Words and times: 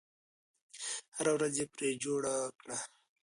سره 1.15 1.31
ورځ 1.37 1.53
یې 1.59 1.65
پرې 1.73 1.89
جوړه 2.03 2.33
کړه. 2.61 2.77